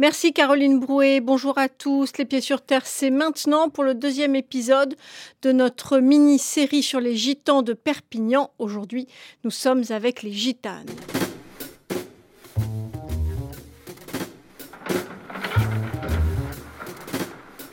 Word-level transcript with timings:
Merci 0.00 0.32
Caroline 0.32 0.78
Brouet, 0.78 1.18
bonjour 1.20 1.58
à 1.58 1.68
tous. 1.68 2.18
Les 2.18 2.24
pieds 2.24 2.40
sur 2.40 2.62
terre, 2.62 2.86
c'est 2.86 3.10
maintenant 3.10 3.68
pour 3.68 3.82
le 3.82 3.94
deuxième 3.94 4.36
épisode 4.36 4.94
de 5.42 5.50
notre 5.50 5.98
mini-série 5.98 6.84
sur 6.84 7.00
les 7.00 7.16
gitans 7.16 7.62
de 7.62 7.72
Perpignan. 7.72 8.52
Aujourd'hui, 8.60 9.08
nous 9.42 9.50
sommes 9.50 9.82
avec 9.90 10.22
les 10.22 10.30
gitanes. 10.30 10.86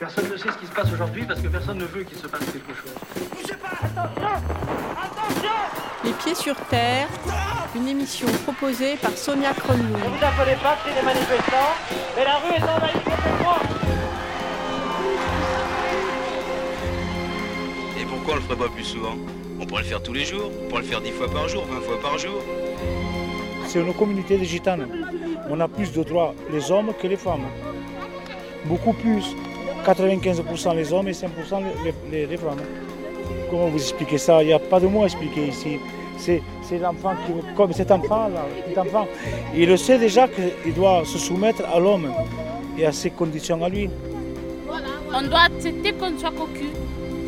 Personne 0.00 0.28
ne 0.28 0.36
sait 0.36 0.50
ce 0.50 0.58
qui 0.58 0.66
se 0.66 0.72
passe 0.72 0.92
aujourd'hui 0.92 1.24
parce 1.26 1.40
que 1.40 1.46
personne 1.46 1.78
ne 1.78 1.84
veut 1.84 2.02
qu'il 2.02 2.18
se 2.18 2.26
passe 2.26 2.44
quelque 2.46 2.74
chose. 2.74 3.30
Bougez 3.40 3.54
pas 3.54 4.05
pieds 6.26 6.34
sur 6.34 6.56
terre, 6.68 7.06
une 7.76 7.86
émission 7.86 8.26
proposée 8.44 8.96
par 8.96 9.12
Sonia 9.16 9.50
Ne 9.50 9.54
Kronlund. 9.60 9.92
vous 9.96 10.24
appelez 10.24 10.56
pas, 10.56 10.76
c'est 10.84 10.92
des 10.98 11.04
manifestants, 11.06 11.72
mais 12.16 12.24
la 12.24 12.36
rue 12.38 12.52
est 12.56 12.62
envahie 12.62 12.98
complètement 13.04 13.58
Et 18.00 18.04
pourquoi 18.06 18.32
on 18.34 18.36
le 18.38 18.42
ferait 18.42 18.56
pas 18.56 18.68
plus 18.68 18.82
souvent? 18.84 19.14
On 19.60 19.66
pourrait 19.66 19.82
le 19.82 19.88
faire 19.88 20.02
tous 20.02 20.12
les 20.12 20.24
jours, 20.24 20.50
on 20.64 20.68
pourrait 20.68 20.82
le 20.82 20.88
faire 20.88 21.00
10 21.00 21.12
fois 21.12 21.28
par 21.30 21.48
jour, 21.48 21.64
20 21.70 21.80
fois 21.82 22.00
par 22.00 22.18
jour. 22.18 22.42
C'est 23.68 23.78
une 23.80 23.94
communauté 23.94 24.36
de 24.36 24.44
gitanes. 24.44 24.88
On 25.48 25.60
a 25.60 25.68
plus 25.68 25.92
de 25.92 26.02
droits 26.02 26.34
les 26.52 26.72
hommes 26.72 26.92
que 27.00 27.06
les 27.06 27.16
femmes. 27.16 27.46
Beaucoup 28.64 28.92
plus. 28.94 29.24
95% 29.86 30.74
les 30.74 30.92
hommes 30.92 31.06
et 31.06 31.12
5% 31.12 31.62
les, 31.84 31.94
les- 32.10 32.26
les 32.26 32.36
femmes. 32.36 32.58
Comment 33.48 33.68
vous 33.68 33.78
expliquez 33.78 34.18
ça? 34.18 34.42
Il 34.42 34.46
n'y 34.48 34.52
a 34.52 34.58
pas 34.58 34.80
de 34.80 34.88
mots 34.88 35.02
à 35.02 35.06
expliquer 35.06 35.46
ici. 35.46 35.78
C'est, 36.18 36.42
l'enfant 36.80 37.14
qui, 37.24 37.32
comme 37.54 37.72
cet 37.72 37.90
enfant-là, 37.90 38.46
cet 38.68 38.78
enfant, 38.78 39.06
il 39.54 39.68
le 39.68 39.76
sait 39.76 39.98
déjà 39.98 40.26
qu'il 40.28 40.74
doit 40.74 41.04
se 41.04 41.18
soumettre 41.18 41.62
à 41.72 41.78
l'homme 41.78 42.12
et 42.78 42.86
à 42.86 42.92
ses 42.92 43.10
conditions 43.10 43.62
à 43.64 43.68
lui. 43.68 43.88
On 45.14 45.22
doit 45.22 45.42
accepter 45.46 45.92
qu'on 45.92 46.18
soit 46.18 46.30
cocu. 46.30 46.66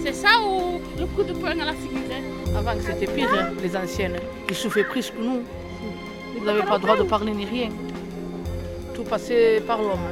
C'est 0.05 0.13
ça 0.13 0.29
ou 0.47 0.81
le 0.99 1.07
coup 1.07 1.23
de 1.23 1.33
poing 1.33 1.51
à 1.51 1.65
la 1.65 1.73
figure 1.73 2.01
hein 2.13 2.57
Avant 2.57 2.75
que 2.77 2.83
c'était 2.83 3.07
pire, 3.13 3.29
hein, 3.33 3.53
les 3.63 3.77
anciennes. 3.77 4.17
Ils 4.49 4.55
souffraient 4.55 4.85
plus 4.85 5.11
que 5.11 5.21
nous. 5.23 5.43
Ils 6.37 6.45
n'avaient 6.45 6.63
pas 6.63 6.77
le 6.77 6.83
droit 6.83 6.97
de 6.97 7.03
parler 7.03 7.33
ni 7.33 7.45
rien. 7.45 7.69
Tout 8.95 9.05
passait 9.05 9.63
par 9.67 9.79
l'homme. 9.79 10.09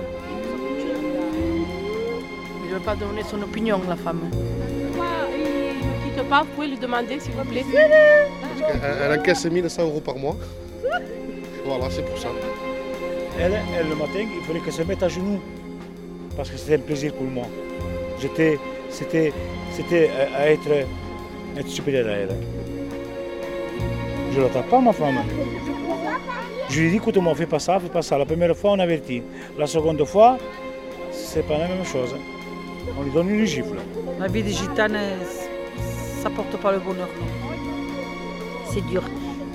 Il 2.65 2.71
ne 2.71 2.75
veut 2.75 2.85
pas 2.85 2.97
donner 2.97 3.23
son 3.23 3.43
opinion, 3.43 3.81
la 3.89 3.97
femme. 3.97 4.23
Pas 6.29 6.43
Vous 6.43 6.49
pouvez 6.55 6.69
lui 6.69 6.77
demander 6.79 7.19
s'il 7.21 7.33
vous 7.33 7.45
plaît. 7.45 7.65
Elle, 7.75 9.13
elle 9.13 9.19
encaisse 9.19 9.45
1100 9.45 9.83
euros 9.83 10.01
par 10.01 10.17
mois. 10.17 10.37
Voilà, 11.65 11.91
c'est 11.91 12.05
pour 12.05 12.19
ça. 12.19 12.29
Elle, 13.39 13.53
elle, 13.79 13.89
le 13.89 13.95
matin, 13.95 14.21
il 14.21 14.43
fallait 14.47 14.61
qu'elle 14.61 14.73
se 14.73 14.83
mette 14.83 15.03
à 15.03 15.09
genoux. 15.09 15.41
Parce 16.37 16.51
que 16.51 16.57
c'était 16.57 16.75
un 16.77 16.79
plaisir 16.79 17.13
pour 17.15 17.27
moi. 17.27 17.47
J'étais, 18.21 18.59
c'était, 18.91 19.33
c'était 19.73 20.11
à 20.35 20.43
à 20.43 20.47
être, 20.49 20.87
être 21.57 21.69
supérieur 21.69 22.07
à 22.07 22.11
elle. 22.13 22.37
Je 24.33 24.39
ne 24.39 24.45
l'attaque 24.45 24.69
pas, 24.69 24.81
ma 24.81 24.93
femme. 24.93 25.19
Je 26.69 26.81
lui 26.81 26.91
dis, 26.91 26.97
écoute-moi, 26.97 27.35
fais 27.35 27.47
pas 27.47 27.59
ça, 27.59 27.79
fais 27.79 27.89
pas 27.89 28.03
ça. 28.03 28.19
La 28.19 28.27
première 28.27 28.57
fois, 28.57 28.73
on 28.73 28.79
avertit. 28.79 29.23
La 29.59 29.67
seconde 29.67 30.05
fois, 30.05 30.39
c'est 31.11 31.47
pas 31.47 31.59
la 31.59 31.69
même 31.69 31.85
chose. 31.85 32.15
On 32.99 33.03
lui 33.03 33.11
donne 33.11 33.31
une 33.31 33.45
gifle. 33.45 33.77
La 34.19 34.27
vie 34.29 34.43
des 34.43 34.53
gitanes, 34.53 34.99
ça 36.27 36.31
porte 36.35 36.57
pas 36.57 36.73
le 36.73 36.81
bonheur. 36.81 37.09
C'est 38.69 38.85
dur. 38.87 39.03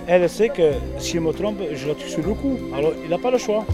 Elle 0.08 0.30
sait 0.30 0.48
que 0.48 0.72
si 1.00 1.18
elle 1.18 1.24
me 1.24 1.34
trompe, 1.34 1.60
je 1.74 1.86
la 1.86 1.96
tue 1.96 2.08
sur 2.08 2.26
le 2.26 2.34
coup. 2.34 2.58
Alors, 2.74 2.94
il 3.04 3.10
n'a 3.10 3.18
pas 3.18 3.30
le 3.30 3.38
choix. 3.38 3.66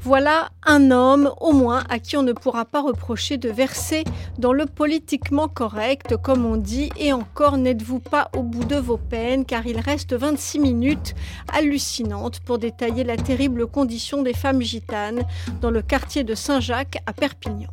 Voilà 0.00 0.48
un 0.64 0.90
homme, 0.90 1.30
au 1.42 1.52
moins, 1.52 1.82
à 1.90 1.98
qui 1.98 2.16
on 2.16 2.22
ne 2.22 2.32
pourra 2.32 2.64
pas 2.64 2.80
reprocher 2.80 3.36
de 3.36 3.50
verser 3.50 4.04
dans 4.38 4.54
le 4.54 4.64
politiquement 4.64 5.48
correct, 5.48 6.16
comme 6.16 6.46
on 6.46 6.56
dit, 6.56 6.88
et 6.98 7.12
encore 7.12 7.58
n'êtes-vous 7.58 8.00
pas 8.00 8.30
au 8.34 8.42
bout 8.42 8.64
de 8.64 8.76
vos 8.76 8.96
peines, 8.96 9.44
car 9.44 9.66
il 9.66 9.80
reste 9.80 10.14
26 10.14 10.60
minutes 10.60 11.14
hallucinantes 11.52 12.40
pour 12.40 12.58
détailler 12.58 13.04
la 13.04 13.18
terrible 13.18 13.66
condition 13.66 14.22
des 14.22 14.34
femmes 14.34 14.62
gitanes 14.62 15.24
dans 15.60 15.70
le 15.70 15.82
quartier 15.82 16.24
de 16.24 16.34
Saint-Jacques 16.34 17.02
à 17.06 17.12
Perpignan. 17.12 17.68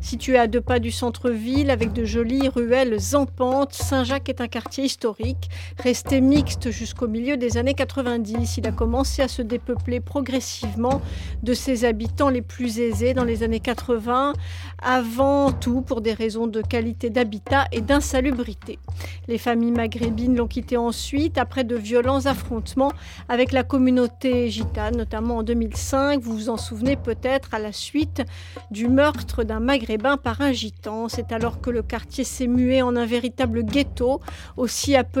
Situé 0.00 0.38
à 0.38 0.46
deux 0.46 0.60
pas 0.60 0.78
du 0.78 0.90
centre-ville, 0.90 1.70
avec 1.70 1.92
de 1.92 2.04
jolies 2.04 2.48
ruelles 2.48 2.98
pente, 3.36 3.72
Saint-Jacques 3.72 4.28
est 4.28 4.40
un 4.40 4.48
quartier 4.48 4.84
historique, 4.84 5.48
resté 5.78 6.20
mixte 6.20 6.70
jusqu'au 6.70 7.08
milieu 7.08 7.36
des 7.36 7.56
années 7.56 7.74
90. 7.74 8.58
Il 8.58 8.66
a 8.66 8.72
commencé 8.72 9.22
à 9.22 9.28
se 9.28 9.42
dépeupler 9.42 10.00
progressivement 10.00 11.00
de 11.42 11.54
ses 11.54 11.84
habitants 11.84 12.28
les 12.28 12.42
plus 12.42 12.80
aisés 12.80 13.14
dans 13.14 13.24
les 13.24 13.42
années 13.42 13.60
80, 13.60 14.32
avant 14.82 15.52
tout 15.52 15.80
pour 15.80 16.00
des 16.00 16.12
raisons 16.12 16.46
de 16.46 16.60
qualité 16.60 17.10
d'habitat 17.10 17.66
et 17.72 17.80
d'insalubrité. 17.80 18.78
Les 19.28 19.38
familles 19.38 19.72
maghrébines 19.72 20.36
l'ont 20.36 20.48
quitté 20.48 20.76
ensuite, 20.76 21.38
après 21.38 21.64
de 21.64 21.76
violents 21.76 22.26
affrontements 22.26 22.92
avec 23.28 23.52
la 23.52 23.62
communauté 23.62 24.50
gitane, 24.50 24.96
notamment 24.96 25.38
en 25.38 25.42
2005. 25.42 26.20
Vous 26.20 26.34
vous 26.34 26.48
en 26.50 26.56
souvenez 26.56 26.96
peut-être 26.96 27.54
à 27.54 27.58
la 27.58 27.72
suite 27.72 28.22
du 28.70 28.88
meurtre 28.88 29.44
d'un 29.44 29.60
maghrébin 29.74 30.16
par 30.16 30.40
un 30.40 30.52
gitan. 30.52 31.08
C'est 31.08 31.32
alors 31.32 31.60
que 31.60 31.68
le 31.68 31.82
quartier 31.82 32.22
s'est 32.22 32.46
mué 32.46 32.80
en 32.80 32.94
un 32.94 33.06
véritable 33.06 33.64
ghetto, 33.64 34.20
aussi 34.56 34.94
appelé 34.94 35.14